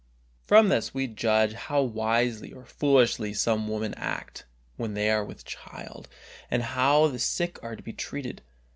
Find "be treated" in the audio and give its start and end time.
7.83-8.41